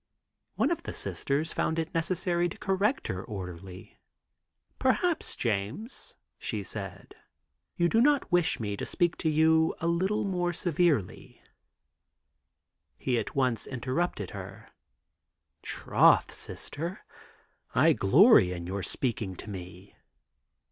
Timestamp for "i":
17.75-17.93